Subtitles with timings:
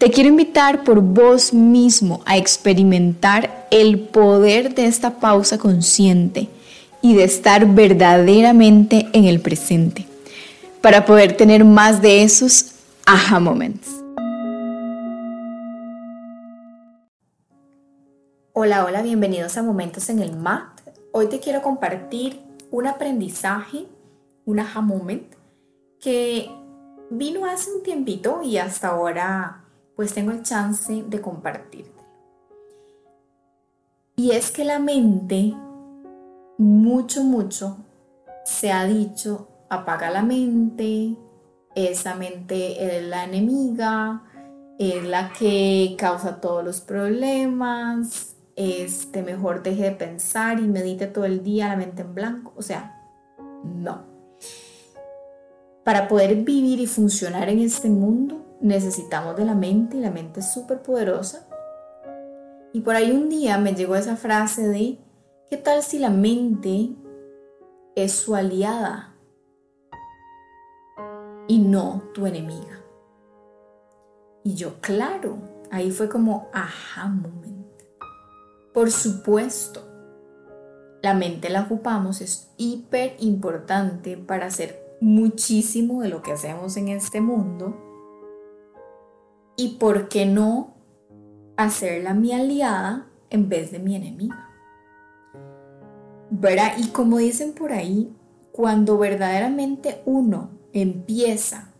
[0.00, 6.48] Te quiero invitar por vos mismo a experimentar el poder de esta pausa consciente
[7.02, 10.06] y de estar verdaderamente en el presente
[10.80, 13.90] para poder tener más de esos aha moments.
[18.54, 20.80] Hola, hola, bienvenidos a Momentos en el MAT.
[21.12, 23.84] Hoy te quiero compartir un aprendizaje,
[24.46, 25.34] un aha moment
[26.00, 26.50] que
[27.10, 29.59] vino hace un tiempito y hasta ahora
[30.00, 32.02] pues tengo el chance de compartirte.
[34.16, 35.54] Y es que la mente,
[36.56, 37.76] mucho, mucho,
[38.46, 41.16] se ha dicho, apaga la mente,
[41.74, 44.22] esa mente es la enemiga,
[44.78, 51.26] es la que causa todos los problemas, este, mejor deje de pensar y medite todo
[51.26, 52.54] el día la mente en blanco.
[52.56, 52.98] O sea,
[53.62, 54.06] no.
[55.84, 60.40] Para poder vivir y funcionar en este mundo, necesitamos de la mente y la mente
[60.40, 61.46] es súper poderosa.
[62.72, 64.98] Y por ahí un día me llegó esa frase de,
[65.50, 66.90] ¿qué tal si la mente
[67.96, 69.14] es su aliada
[71.48, 72.84] y no tu enemiga?
[74.44, 75.38] Y yo, claro,
[75.70, 77.66] ahí fue como, ajá, moment.
[78.72, 79.82] Por supuesto,
[81.02, 86.88] la mente la ocupamos, es hiper importante para hacer muchísimo de lo que hacemos en
[86.88, 87.89] este mundo
[89.60, 90.72] y por qué no
[91.58, 94.48] hacerla mi aliada en vez de mi enemiga.
[96.30, 96.72] ¿Verdad?
[96.78, 98.10] Y como dicen por ahí,
[98.52, 101.74] cuando verdaderamente uno empieza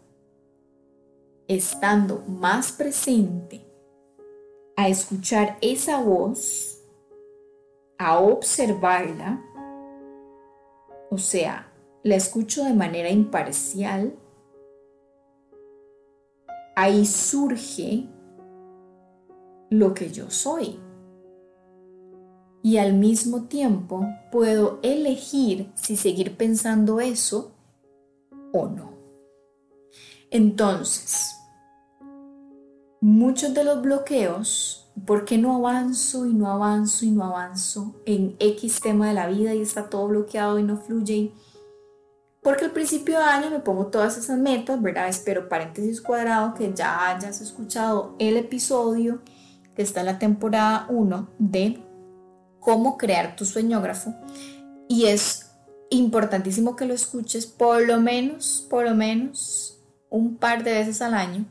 [1.49, 3.65] estando más presente
[4.77, 6.83] a escuchar esa voz,
[7.97, 9.43] a observarla,
[11.11, 11.73] o sea,
[12.03, 14.19] la escucho de manera imparcial,
[16.77, 18.09] ahí surge
[19.71, 20.79] lo que yo soy.
[22.63, 27.53] Y al mismo tiempo puedo elegir si seguir pensando eso
[28.53, 28.91] o no.
[30.31, 31.35] Entonces,
[33.01, 38.37] muchos de los bloqueos, ¿por qué no avanzo y no avanzo y no avanzo en
[38.39, 41.33] X tema de la vida y está todo bloqueado y no fluye?
[42.43, 45.09] Porque al principio de año me pongo todas esas metas, ¿verdad?
[45.09, 49.21] Espero paréntesis cuadrado que ya hayas escuchado el episodio
[49.77, 51.83] que está en la temporada 1 de
[52.59, 54.15] cómo crear tu sueñógrafo.
[54.89, 55.51] Y es
[55.91, 61.15] importantísimo que lo escuches por lo menos, por lo menos un par de veces al
[61.15, 61.45] año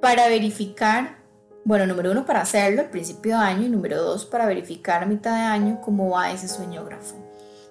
[0.00, 1.18] para verificar,
[1.64, 5.06] bueno, número uno, para hacerlo al principio de año y número dos, para verificar a
[5.06, 7.14] mitad de año cómo va ese sueñógrafo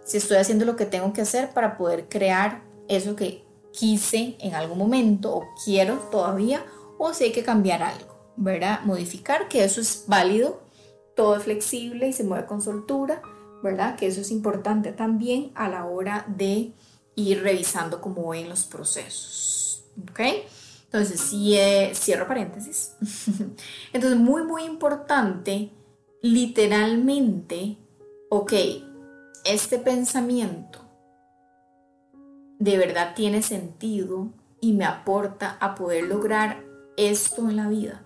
[0.04, 4.56] si estoy haciendo lo que tengo que hacer para poder crear eso que quise en
[4.56, 6.66] algún momento o quiero todavía
[6.98, 8.82] o si hay que cambiar algo, ¿verdad?
[8.84, 10.62] Modificar, que eso es válido,
[11.16, 13.22] todo es flexible y se mueve con soltura,
[13.64, 13.96] ¿verdad?
[13.96, 16.74] Que eso es importante también a la hora de
[17.16, 20.20] ir revisando cómo ven los procesos, ¿ok?
[20.86, 21.58] Entonces, si,
[21.94, 22.94] cierro paréntesis.
[23.94, 25.72] Entonces, muy, muy importante,
[26.22, 27.78] literalmente,
[28.30, 28.54] ok,
[29.46, 30.80] este pensamiento
[32.60, 34.30] de verdad tiene sentido
[34.60, 36.64] y me aporta a poder lograr
[36.96, 38.06] esto en la vida.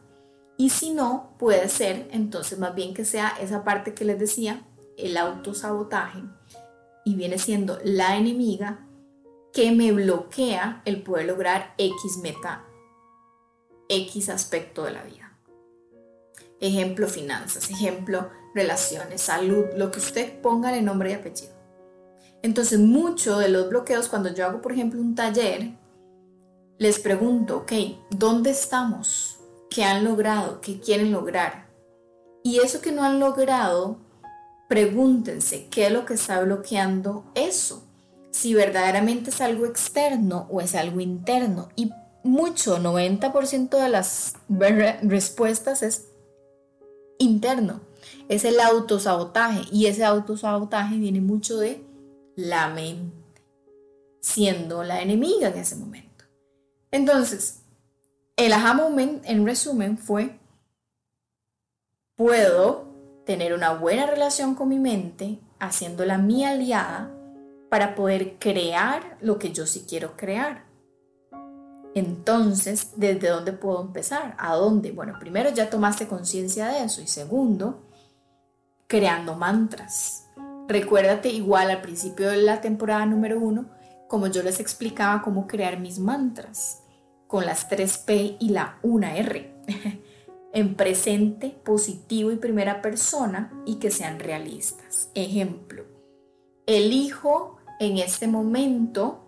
[0.57, 4.65] Y si no, puede ser entonces más bien que sea esa parte que les decía,
[4.97, 6.23] el autosabotaje,
[7.03, 8.87] y viene siendo la enemiga
[9.51, 12.65] que me bloquea el poder lograr X meta,
[13.89, 15.37] X aspecto de la vida.
[16.61, 21.53] Ejemplo, finanzas, ejemplo, relaciones, salud, lo que usted ponga de nombre y apellido.
[22.41, 25.73] Entonces, mucho de los bloqueos, cuando yo hago, por ejemplo, un taller,
[26.77, 27.71] les pregunto, ok,
[28.11, 29.39] ¿dónde estamos?
[29.69, 30.61] ¿Qué han logrado?
[30.61, 31.67] ¿Qué quieren lograr?
[32.43, 33.97] Y eso que no han logrado,
[34.69, 37.83] pregúntense qué es lo que está bloqueando eso.
[38.31, 41.69] Si verdaderamente es algo externo o es algo interno.
[41.75, 41.91] Y
[42.23, 44.33] mucho, 90% de las
[45.01, 46.09] respuestas es
[47.17, 47.81] interno
[48.29, 51.85] es el autosabotaje y ese autosabotaje viene mucho de
[52.35, 53.43] la mente,
[54.21, 56.25] siendo la enemiga en ese momento.
[56.91, 57.61] Entonces,
[58.35, 60.39] el aha moment en resumen fue
[62.15, 62.85] puedo
[63.25, 67.11] tener una buena relación con mi mente, haciéndola mi aliada
[67.69, 70.65] para poder crear lo que yo sí quiero crear.
[71.93, 74.35] Entonces, ¿desde dónde puedo empezar?
[74.37, 74.91] ¿A dónde?
[74.91, 77.84] Bueno, primero ya tomaste conciencia de eso y segundo,
[78.87, 80.29] creando mantras.
[80.67, 83.69] Recuérdate igual al principio de la temporada número uno,
[84.07, 86.83] como yo les explicaba cómo crear mis mantras
[87.27, 89.53] con las 3P y la 1R.
[90.55, 95.11] en presente, positivo y primera persona y que sean realistas.
[95.13, 95.83] Ejemplo,
[96.65, 99.19] elijo en este momento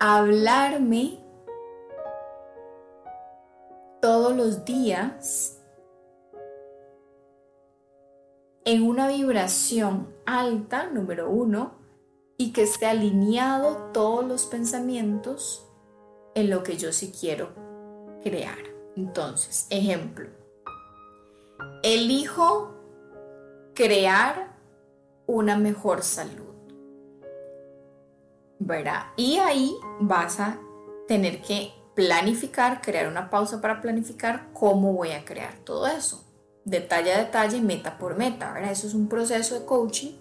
[0.00, 1.20] hablarme
[4.02, 5.60] todos los días
[8.64, 11.72] en una vibración alta, número uno,
[12.36, 15.66] y que esté alineado todos los pensamientos
[16.34, 17.50] en lo que yo sí quiero
[18.22, 18.58] crear.
[18.96, 20.28] Entonces, ejemplo,
[21.82, 22.74] elijo
[23.74, 24.56] crear
[25.26, 26.54] una mejor salud.
[28.58, 29.06] ¿Verdad?
[29.16, 30.58] Y ahí vas a
[31.06, 36.23] tener que planificar, crear una pausa para planificar cómo voy a crear todo eso.
[36.64, 38.72] Detalle a detalle, meta por meta, ¿verdad?
[38.72, 40.12] Eso es un proceso de coaching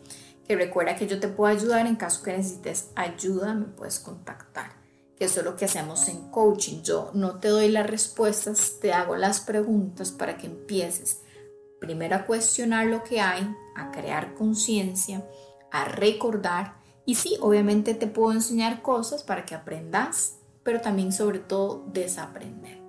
[0.48, 4.72] que recuerda que yo te puedo ayudar en caso que necesites ayuda, me puedes contactar.
[5.18, 6.82] Que eso es lo que hacemos en coaching.
[6.82, 11.22] Yo no te doy las respuestas, te hago las preguntas para que empieces
[11.80, 15.24] primero a cuestionar lo que hay, a crear conciencia,
[15.72, 21.40] a recordar y sí, obviamente te puedo enseñar cosas para que aprendas, pero también sobre
[21.40, 22.82] todo desaprender.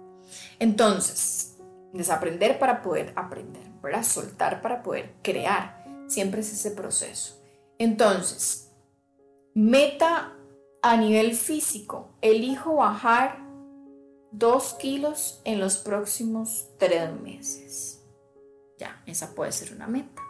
[0.61, 1.54] Entonces,
[1.95, 4.03] desaprender para poder aprender, ¿verdad?
[4.03, 5.85] Soltar para poder crear.
[6.09, 7.41] Siempre es ese proceso.
[7.79, 8.71] Entonces,
[9.55, 10.35] meta
[10.83, 13.43] a nivel físico, elijo bajar
[14.33, 18.03] 2 kilos en los próximos 3 meses.
[18.79, 20.21] Ya, esa puede ser una meta.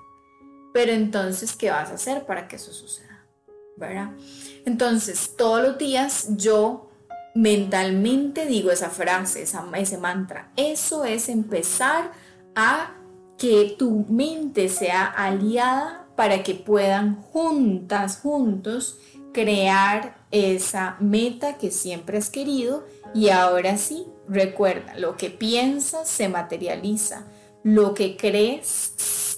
[0.73, 3.25] Pero entonces, ¿qué vas a hacer para que eso suceda?
[3.77, 4.13] ¿Verdad?
[4.67, 6.91] Entonces, todos los días yo
[7.35, 10.51] mentalmente digo esa frase, ese mantra.
[10.57, 12.13] Eso es empezar
[12.55, 12.95] a
[13.37, 18.99] que tu mente sea aliada para que puedan juntas, juntos,
[19.33, 26.29] crear esa meta que siempre has querido y ahora sí, recuerda, lo que piensas se
[26.29, 27.25] materializa,
[27.65, 28.93] lo que crees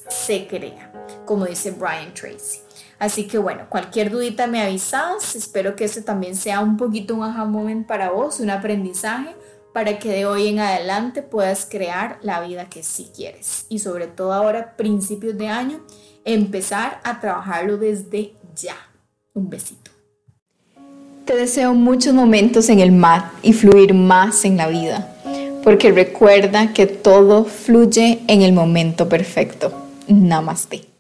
[0.09, 0.93] se crea,
[1.25, 2.66] como dice Brian Tracy.
[2.99, 7.25] Así que bueno, cualquier dudita me avisas, espero que este también sea un poquito un
[7.25, 9.37] aha moment para vos, un aprendizaje
[9.75, 14.07] para que de hoy en adelante puedas crear la vida que sí quieres y sobre
[14.07, 15.81] todo ahora principios de año
[16.25, 18.77] empezar a trabajarlo desde ya.
[19.35, 19.91] Un besito.
[21.27, 25.15] Te deseo muchos momentos en el mat y fluir más en la vida,
[25.63, 29.73] porque recuerda que todo fluye en el momento perfecto.
[30.09, 30.96] Namaste.